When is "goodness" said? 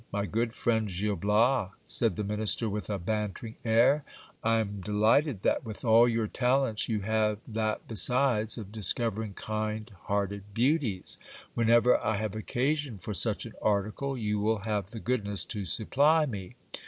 14.99-15.45